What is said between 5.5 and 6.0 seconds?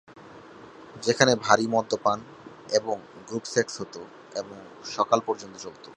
চলত।